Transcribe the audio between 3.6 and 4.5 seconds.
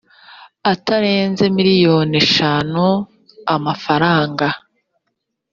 frw